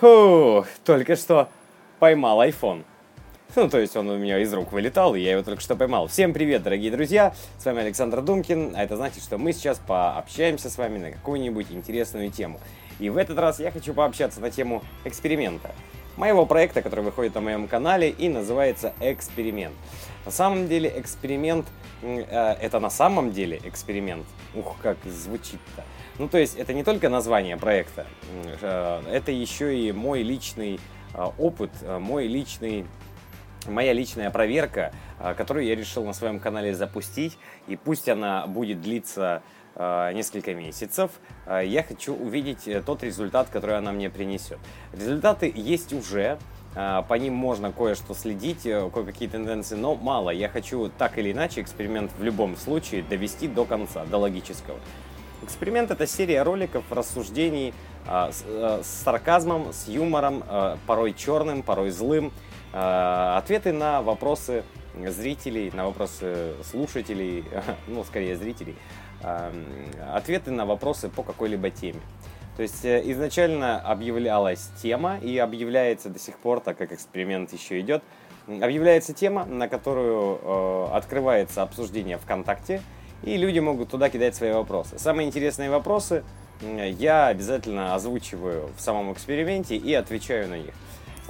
[0.00, 1.48] Фу, только что
[1.98, 2.84] поймал iPhone.
[3.56, 6.06] Ну, то есть он у меня из рук вылетал, и я его только что поймал.
[6.06, 7.34] Всем привет, дорогие друзья!
[7.58, 11.72] С вами Александр Думкин, а это значит, что мы сейчас пообщаемся с вами на какую-нибудь
[11.72, 12.60] интересную тему.
[13.00, 15.72] И в этот раз я хочу пообщаться на тему эксперимента.
[16.16, 19.74] Моего проекта, который выходит на моем канале и называется «Эксперимент».
[20.28, 21.66] На самом деле эксперимент,
[22.02, 22.20] э,
[22.60, 24.26] это на самом деле эксперимент.
[24.54, 25.84] Ух, как звучит-то.
[26.18, 28.06] Ну, то есть это не только название проекта,
[28.60, 30.80] э, это еще и мой личный
[31.14, 32.84] э, опыт, мой личный
[33.66, 34.92] моя личная проверка,
[35.38, 39.42] которую я решил на своем канале запустить, и пусть она будет длиться
[39.76, 41.10] несколько месяцев,
[41.46, 44.58] я хочу увидеть тот результат, который она мне принесет.
[44.92, 46.38] Результаты есть уже,
[46.74, 50.30] по ним можно кое-что следить, кое-какие тенденции, но мало.
[50.30, 54.78] Я хочу так или иначе эксперимент в любом случае довести до конца, до логического.
[55.42, 57.72] Эксперимент— это серия роликов, рассуждений
[58.06, 62.32] а, с, а, с сарказмом, с юмором, а, порой черным, порой злым.
[62.72, 64.64] А, ответы на вопросы
[65.06, 67.44] зрителей, на вопросы слушателей,
[67.86, 68.76] ну, скорее зрителей.
[69.22, 69.52] А,
[70.14, 72.00] ответы на вопросы по какой-либо теме.
[72.58, 77.78] То есть э, изначально объявлялась тема и объявляется до сих пор, так как эксперимент еще
[77.78, 78.02] идет,
[78.48, 82.82] объявляется тема, на которую э, открывается обсуждение ВКонтакте,
[83.22, 84.98] и люди могут туда кидать свои вопросы.
[84.98, 86.24] Самые интересные вопросы
[86.60, 90.74] я обязательно озвучиваю в самом эксперименте и отвечаю на них.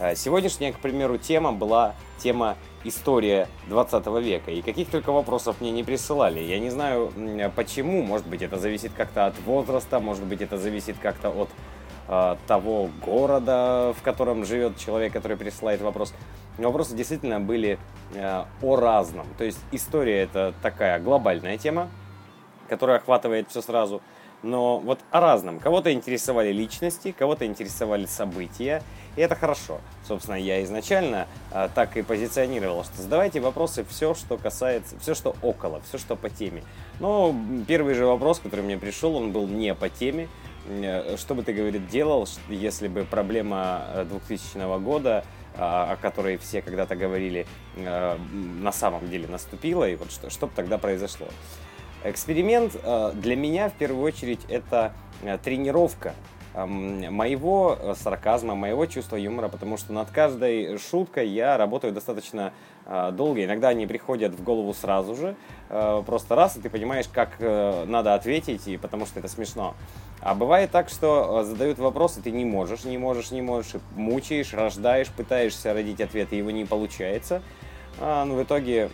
[0.00, 4.52] А, сегодняшняя, к примеру, тема была тема история 20 века.
[4.52, 6.38] И каких только вопросов мне не присылали.
[6.38, 7.12] Я не знаю
[7.56, 8.02] почему.
[8.02, 11.48] Может быть, это зависит как-то от возраста, может быть, это зависит как-то от
[12.08, 16.14] э, того города, в котором живет человек, который присылает вопрос.
[16.58, 17.76] Вопросы действительно были
[18.14, 19.26] э, о разном.
[19.36, 21.88] То есть история это такая глобальная тема,
[22.68, 24.00] которая охватывает все сразу.
[24.42, 25.58] Но вот о разном.
[25.58, 28.82] Кого-то интересовали личности, кого-то интересовали события.
[29.16, 29.80] И это хорошо.
[30.06, 35.34] Собственно, я изначально э, так и позиционировал, что задавайте вопросы все, что касается, все, что
[35.42, 36.62] около, все, что по теме.
[37.00, 37.34] Но
[37.66, 40.28] первый же вопрос, который мне пришел, он был не по теме.
[40.68, 45.24] Э, что бы ты, говорит, делал, если бы проблема 2000 э, года
[45.60, 50.52] о которой все когда-то говорили, э, на самом деле наступила, и вот что, что бы
[50.54, 51.26] тогда произошло.
[52.04, 54.92] Эксперимент э, для меня в первую очередь это
[55.22, 56.14] э, тренировка
[56.54, 62.52] эм, моего сарказма, моего чувства юмора, потому что над каждой шуткой я работаю достаточно
[63.12, 63.44] долго.
[63.44, 65.36] Иногда они приходят в голову сразу же,
[65.68, 69.74] просто раз, и ты понимаешь, как надо ответить, и потому что это смешно.
[70.20, 74.52] А бывает так, что э, задают вопросы, ты не можешь, не можешь, не можешь, мучаешь,
[74.52, 77.42] рождаешь, пытаешься родить ответ, и его не получается.
[78.00, 78.90] А, ну, в итоге,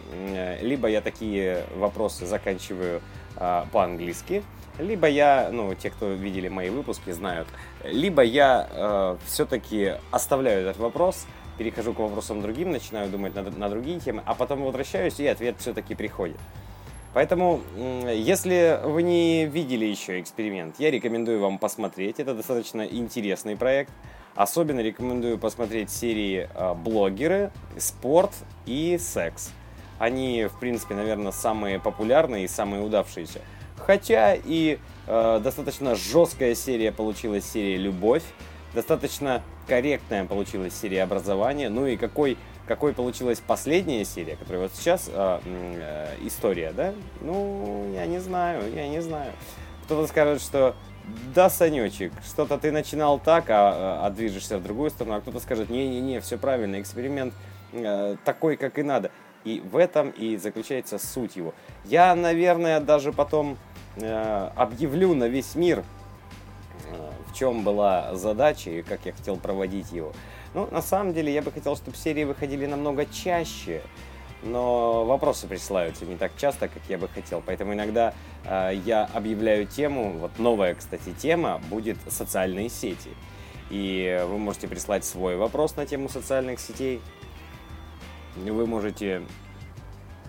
[0.60, 3.00] либо я такие вопросы заканчиваю
[3.36, 4.42] а, по-английски,
[4.78, 7.46] либо я, ну, те, кто видели мои выпуски, знают,
[7.84, 11.26] либо я э, все-таки оставляю этот вопрос,
[11.58, 15.56] перехожу к вопросам другим, начинаю думать на, на другие темы, а потом возвращаюсь, и ответ
[15.60, 16.38] все-таки приходит.
[17.12, 22.18] Поэтому, если вы не видели еще эксперимент, я рекомендую вам посмотреть.
[22.18, 23.92] Это достаточно интересный проект.
[24.34, 28.32] Особенно рекомендую посмотреть серии а, «Блогеры», «Спорт»
[28.66, 29.52] и «Секс».
[29.98, 33.40] Они, в принципе, наверное, самые популярные и самые удавшиеся.
[33.76, 38.24] Хотя и э, достаточно жесткая серия получилась серия «Любовь»,
[38.74, 42.36] достаточно корректная получилась серия «Образование», ну и какой
[42.66, 46.94] какой получилась последняя серия, которая вот сейчас э, э, история, да?
[47.20, 49.32] Ну, я не знаю, я не знаю.
[49.84, 50.74] Кто-то скажет, что
[51.34, 55.40] да, Санечек, что-то ты начинал так, а, а, а движешься в другую сторону, а кто-то
[55.40, 57.34] скажет, не-не-не, все правильно, эксперимент
[57.72, 59.10] э, такой, как и надо.
[59.44, 61.52] И в этом и заключается суть его.
[61.84, 63.58] Я, наверное, даже потом
[63.96, 65.84] э, объявлю на весь мир,
[66.90, 70.12] э, в чем была задача и как я хотел проводить его.
[70.54, 73.82] Ну, на самом деле, я бы хотел, чтобы серии выходили намного чаще,
[74.44, 77.42] но вопросы присылаются не так часто, как я бы хотел.
[77.44, 83.10] Поэтому иногда э, я объявляю тему, вот новая, кстати, тема будет социальные сети.
[83.70, 87.00] И вы можете прислать свой вопрос на тему социальных сетей.
[88.36, 89.22] Вы можете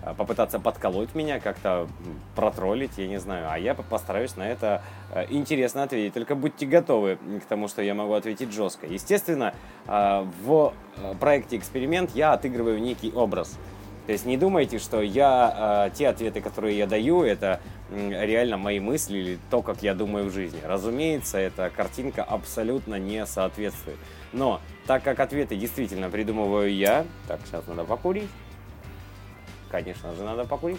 [0.06, 1.88] а, попытаться подколоть меня, как-то
[2.36, 3.48] протроллить, я не знаю.
[3.50, 6.14] А я постараюсь на это а, интересно ответить.
[6.14, 8.86] Только будьте готовы к тому, что я могу ответить жестко.
[8.86, 9.54] Естественно,
[9.86, 10.72] а, в
[11.18, 13.58] проекте «Эксперимент» я отыгрываю некий образ.
[14.06, 17.60] То есть не думайте, что я те ответы, которые я даю, это
[17.90, 20.60] реально мои мысли или то, как я думаю в жизни.
[20.64, 23.98] Разумеется, эта картинка абсолютно не соответствует.
[24.32, 28.30] Но так как ответы действительно придумываю я, так, сейчас надо покурить
[29.76, 30.78] конечно же, надо покурить.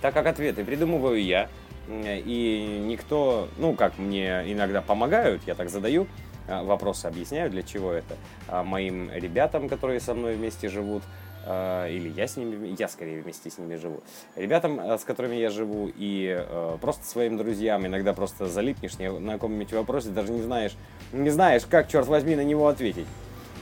[0.00, 1.48] Так как ответы придумываю я,
[1.88, 6.06] и никто, ну, как мне иногда помогают, я так задаю
[6.46, 8.16] э, вопросы объясняю, для чего это.
[8.46, 11.02] А моим ребятам, которые со мной вместе живут,
[11.44, 14.00] или я с ними, я скорее вместе с ними живу.
[14.36, 16.44] Ребятам, с которыми я живу, и
[16.80, 20.76] просто своим друзьям иногда просто залипнешь на каком-нибудь вопросе, даже не знаешь,
[21.12, 23.06] не знаешь, как, черт возьми, на него ответить.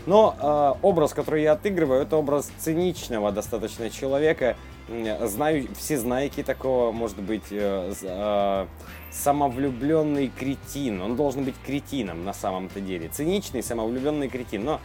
[0.07, 4.57] Но э, образ, который я отыгрываю, это образ циничного достаточно человека.
[4.89, 8.67] Знаю, все знаки такого, может быть, э, э,
[9.11, 11.03] самовлюбленный кретин.
[11.03, 13.09] Он должен быть кретином на самом-то деле.
[13.09, 14.65] Циничный, самовлюбленный кретин.
[14.65, 14.79] Но э,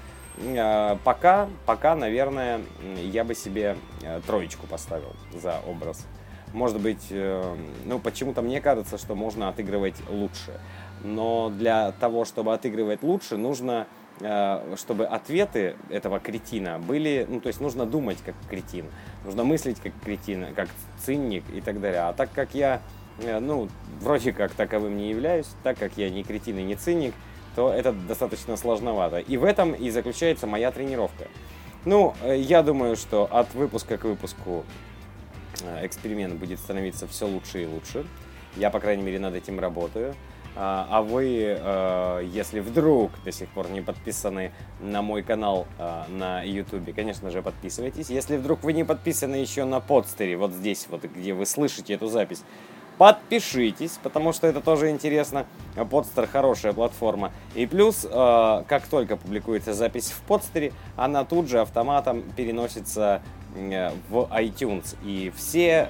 [1.03, 2.61] пока, пока, наверное,
[3.03, 6.07] я бы себе э, троечку поставил за образ.
[6.53, 7.55] Может быть, э,
[7.85, 10.59] ну почему-то мне кажется, что можно отыгрывать лучше.
[11.03, 13.87] Но для того, чтобы отыгрывать лучше, нужно
[14.23, 18.85] Э, чтобы ответы этого кретина были, ну, то есть нужно думать как кретин,
[19.25, 20.69] нужно мыслить как кретин, как
[21.03, 22.01] циник и так далее.
[22.01, 22.81] А так как я,
[23.19, 23.67] э, ну,
[23.99, 27.15] вроде как таковым не являюсь, так как я не кретин и не циник,
[27.55, 29.19] то это достаточно сложновато.
[29.19, 31.27] И в этом и заключается моя тренировка.
[31.85, 34.65] Ну, э, я думаю, что от выпуска к выпуску
[35.83, 38.05] эксперимент будет становиться все лучше и лучше.
[38.55, 40.15] Я, по крайней мере, над этим работаю.
[40.53, 44.51] А, а вы, э, если вдруг до сих пор не подписаны
[44.81, 48.09] на мой канал э, на YouTube, конечно же, подписывайтесь.
[48.09, 52.07] Если вдруг вы не подписаны еще на подстере, вот здесь, вот где вы слышите эту
[52.07, 52.43] запись,
[52.97, 55.45] подпишитесь, потому что это тоже интересно.
[55.89, 57.31] Подстер хорошая платформа.
[57.55, 63.21] И плюс, э, как только публикуется запись в подстере, она тут же автоматом переносится
[63.53, 64.95] в iTunes.
[65.03, 65.89] И все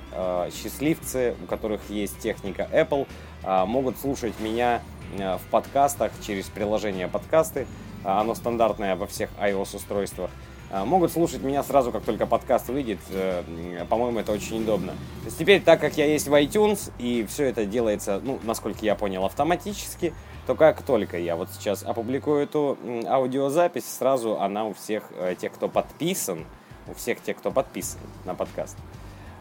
[0.52, 3.06] счастливцы, у которых есть техника Apple,
[3.44, 4.82] могут слушать меня
[5.18, 7.68] э, в подкастах через приложение подкасты.
[8.04, 10.32] Оно стандартное во всех iOS-устройствах.
[10.74, 13.00] А, могут слушать меня сразу, как только подкаст выйдет.
[13.10, 13.44] Э,
[13.90, 14.94] по-моему, это очень удобно.
[14.94, 18.80] То есть теперь, так как я есть в iTunes, и все это делается, ну, насколько
[18.86, 20.14] я понял, автоматически,
[20.48, 25.52] то как только я вот сейчас опубликую эту аудиозапись, сразу она у всех э, тех,
[25.52, 26.46] кто подписан,
[26.88, 28.78] у всех тех, кто подписан на подкаст,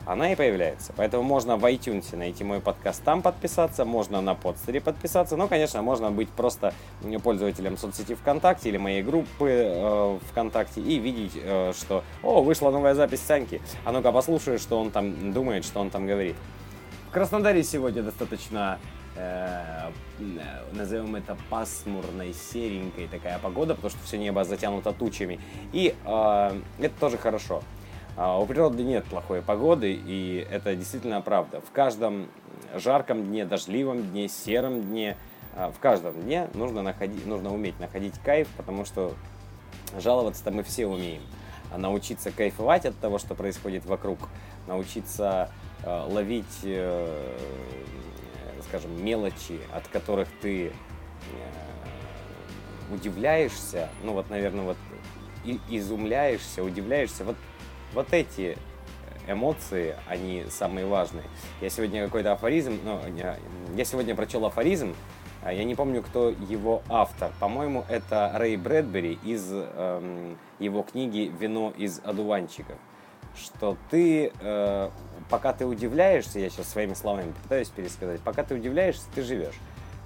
[0.07, 0.93] она и появляется.
[0.97, 5.83] Поэтому можно в iTunes найти мой подкаст, там подписаться, можно на подстере подписаться, но, конечно,
[5.83, 6.73] можно быть просто
[7.23, 12.95] пользователем соцсети ВКонтакте или моей группы э, ВКонтакте и видеть, э, что, о, вышла новая
[12.95, 16.37] запись Саньки, а ну-ка послушай, что он там думает, что он там говорит.
[17.09, 18.79] В Краснодаре сегодня достаточно
[19.17, 19.91] э,
[20.73, 25.41] назовем это пасмурной, серенькой такая погода, потому что все небо затянуто тучами.
[25.73, 27.63] И э, это тоже хорошо.
[28.17, 31.61] А у природы нет плохой погоды, и это действительно правда.
[31.61, 32.29] В каждом
[32.75, 35.17] жарком дне, дождливом дне, сером дне,
[35.55, 39.15] а, в каждом дне нужно, находить, нужно уметь находить кайф, потому что
[39.99, 41.23] жаловаться-то мы все умеем.
[41.73, 44.19] А научиться кайфовать от того, что происходит вокруг,
[44.67, 45.51] научиться
[45.85, 47.37] э, ловить, э,
[48.69, 50.73] скажем, мелочи, от которых ты э,
[52.93, 54.77] удивляешься, ну вот, наверное, вот
[55.45, 57.25] и, изумляешься, удивляешься.
[57.25, 57.37] Вот
[57.95, 58.57] вот эти
[59.27, 61.25] эмоции, они самые важные.
[61.61, 63.01] Я сегодня какой-то афоризм, ну,
[63.77, 64.95] я сегодня прочел афоризм,
[65.43, 67.33] а я не помню, кто его автор.
[67.41, 72.77] По-моему, это Рэй Брэдбери из эм, его книги «Вино из одуванчиков».
[73.35, 74.91] Что ты, э,
[75.31, 79.55] пока ты удивляешься, я сейчас своими словами пытаюсь пересказать, пока ты удивляешься, ты живешь.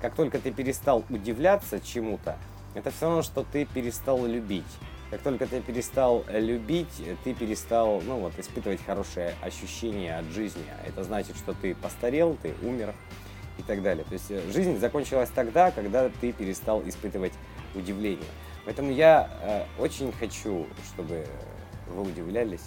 [0.00, 2.36] Как только ты перестал удивляться чему-то,
[2.74, 4.64] это все равно, что ты перестал любить.
[5.14, 6.88] Как только ты перестал любить,
[7.22, 10.64] ты перестал, ну вот, испытывать хорошее ощущение от жизни.
[10.82, 12.92] А это значит, что ты постарел, ты умер
[13.56, 14.04] и так далее.
[14.04, 17.32] То есть э, жизнь закончилась тогда, когда ты перестал испытывать
[17.76, 18.26] удивление.
[18.64, 19.30] Поэтому я
[19.78, 21.24] э, очень хочу, чтобы
[21.86, 22.66] вы удивлялись.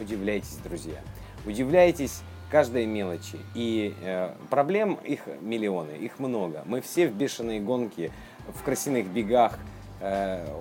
[0.00, 1.02] Удивляйтесь, друзья.
[1.44, 3.36] Удивляйтесь каждой мелочи.
[3.54, 6.62] И э, проблем их миллионы, их много.
[6.64, 8.12] Мы все в бешеной гонке,
[8.48, 9.81] в красивых бегах– Э,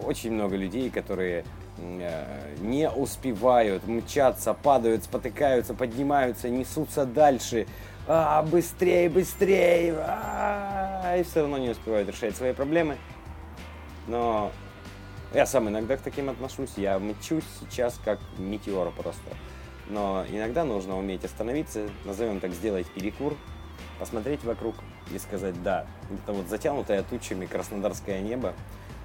[0.05, 1.45] очень много людей, которые
[1.77, 7.65] э, не успевают мчаться, падают, спотыкаются, поднимаются, несутся дальше,
[8.07, 12.97] а, быстрее, быстрее, а, и все равно не успевают решать свои проблемы.
[14.07, 14.51] Но
[15.33, 19.31] я сам иногда к таким отношусь, я мчусь сейчас как метеор просто.
[19.87, 23.35] Но иногда нужно уметь остановиться, назовем так, сделать перекур,
[24.01, 24.73] посмотреть вокруг
[25.11, 28.55] и сказать, да, это вот затянутое тучами краснодарское небо,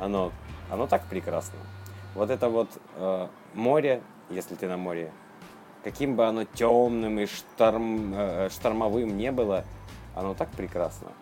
[0.01, 0.33] оно,
[0.71, 1.59] оно так прекрасно.
[2.15, 4.01] Вот это вот э, море,
[4.31, 5.13] если ты на море,
[5.85, 9.65] каким бы оно темным и шторм, э, штормовым не было,
[10.15, 11.13] оно так прекрасно.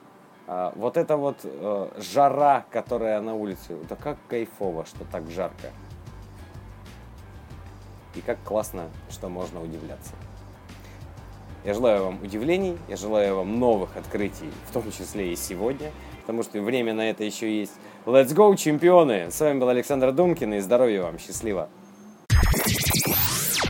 [0.46, 5.72] А вот это вот э, жара, которая на улице, это как кайфово, что так жарко.
[8.14, 10.12] И как классно, что можно удивляться.
[11.64, 16.42] Я желаю вам удивлений, я желаю вам новых открытий, в том числе и сегодня, потому
[16.42, 17.72] что время на это еще есть.
[18.04, 19.30] Let's go, чемпионы!
[19.30, 21.70] С вами был Александр Думкин, и здоровья вам, счастливо!